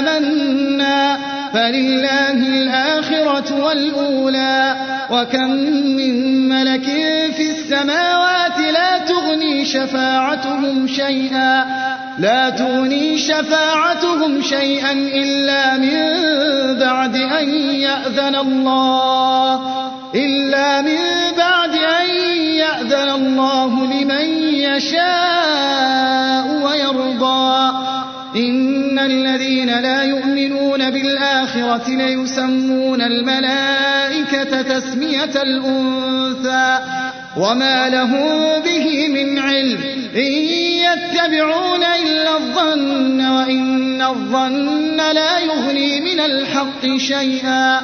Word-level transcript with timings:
تمنى 0.00 1.16
فلله 1.52 2.30
الآخرة 2.30 3.64
والأولى 3.64 4.76
وكم 5.10 5.50
من 5.96 6.48
ملك 6.48 6.84
في 7.36 7.50
السماوات 7.50 8.58
لا 8.72 8.98
تغني 8.98 9.64
شفاعتهم 9.64 10.86
شيئا 10.86 11.64
لا 12.18 12.50
تغني 12.50 13.18
شفاعتهم 13.18 14.42
شيئا 14.42 14.92
إلا 14.92 15.76
من 15.76 15.98
بعد 16.78 17.16
أن 17.16 17.50
يأذن 17.60 18.36
الله 18.36 19.60
إلا 20.14 20.82
من 20.82 20.98
بعد 21.38 21.74
أن 21.74 22.10
يأذن 22.34 23.10
الله 23.10 23.84
لمن 23.84 24.54
يشاء 24.54 25.37
يؤمنون 30.38 30.90
بالآخرة 30.90 31.88
ليسمون 31.88 33.02
الملائكة 33.02 34.62
تسمية 34.62 35.42
الأنثى 35.42 36.78
وما 37.36 37.88
لهم 37.88 38.62
به 38.64 39.08
من 39.08 39.38
علم. 39.38 39.78
إن 40.16 40.32
يتبعون 40.86 41.84
إلا 41.84 42.36
الظن 42.36 43.20
وإن 43.20 44.02
الظن 44.02 44.96
لا 44.96 45.38
يغني 45.38 46.00
من 46.00 46.20
الحق 46.20 46.96
شيئا. 46.96 47.80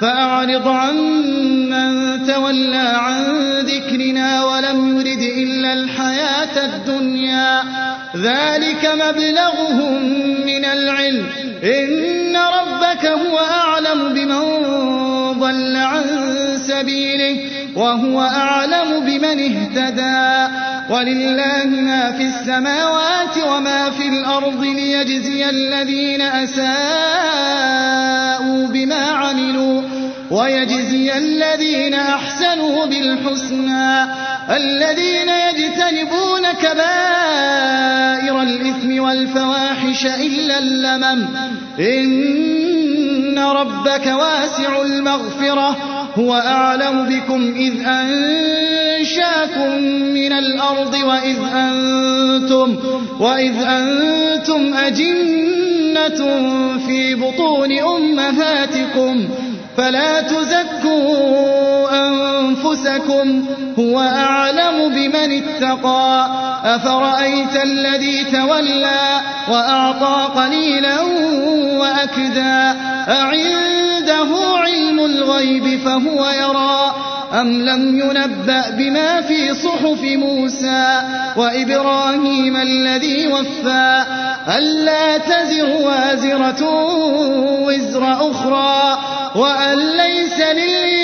فأعرض 0.00 0.68
عن 0.68 0.96
من 1.70 2.26
تولى 2.26 2.92
عن 2.96 3.24
ذكرنا 3.58 4.44
ولم 4.44 4.98
يرد 4.98 5.22
إلا 5.22 5.72
الحياة 5.72 6.64
الدنيا. 6.64 7.53
ذلك 8.16 8.90
مبلغهم 8.94 10.02
من 10.46 10.64
العلم. 10.64 11.26
إن 11.64 12.36
ربك 12.36 13.06
هو 13.06 13.38
أعلم 13.38 14.14
بمن 14.14 14.42
ضل 15.40 15.76
عن 15.76 16.04
سبيله 16.68 17.36
وهو 17.76 18.20
أعلم 18.20 19.00
بمن 19.00 19.38
اهتدى. 19.40 20.54
ولله 20.90 21.64
ما 21.64 22.12
في 22.12 22.22
السماوات 22.22 23.38
وما 23.46 23.90
في 23.90 24.08
الأرض 24.08 24.62
ليجزي 24.64 25.50
الذين 25.50 26.22
أساءوا 26.22 26.74
بما 28.66 29.04
عملوا 29.04 29.82
ويجزي 30.30 31.18
الذين 31.18 31.94
أحسنوا 31.94 32.86
بالحسنى. 32.86 34.04
الذين 34.50 35.28
يجتنبون 35.28 36.52
كبائر 36.62 36.83
والفواحش 39.94 40.06
إلا 40.06 40.58
اللمم. 40.58 41.28
إن 41.78 43.38
ربك 43.38 44.06
واسع 44.06 44.82
المغفرة. 44.82 45.76
هو 46.18 46.34
أعلم 46.34 47.06
بكم 47.08 47.54
إذ 47.56 47.72
أنشاكم 47.86 49.82
من 50.14 50.32
الأرض 50.32 50.94
وإذ 50.94 51.36
أنتم, 51.54 52.76
وإذ 53.20 53.54
أنتم 53.56 54.74
أجنة 54.74 56.20
في 56.86 57.14
بطون 57.14 57.72
أمهاتكم. 57.78 59.28
فلا 59.76 60.20
تزكوا 60.20 61.63
أنفسكم 61.94 63.44
هو 63.78 64.00
أعلم 64.00 64.88
بمن 64.88 65.42
اتقى. 65.42 66.28
أفرأيت 66.64 67.56
الذي 67.62 68.24
تولى 68.24 69.20
وأعطى 69.48 70.40
قليلا 70.40 71.00
وأكدا 71.78 72.76
أعنده 73.08 74.28
علم 74.56 75.00
الغيب 75.00 75.80
فهو 75.80 76.30
يرى. 76.30 76.94
أم 77.40 77.62
لم 77.62 77.98
ينبأ 77.98 78.70
بما 78.70 79.20
في 79.20 79.54
صحف 79.54 80.02
موسى 80.02 81.02
وإبراهيم 81.36 82.56
الذي 82.56 83.26
وفى؟ 83.26 84.04
ألا 84.58 85.18
تزر 85.18 85.70
وازرة 85.84 86.84
وزر 87.62 88.30
أخرى 88.30 88.98
وأن 89.34 89.78
ليس 89.78 90.38
للإنسان 90.38 91.03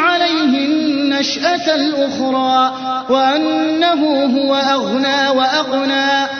عليه 0.00 0.66
النشأة 0.66 1.74
الأخرى 1.74 2.72
وأنه 3.10 4.02
هو 4.36 4.54
أغنى 4.54 5.28
وأغنى 5.38 6.39